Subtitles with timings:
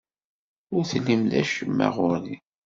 [0.75, 2.35] Ur tellim d acemma ɣer-i.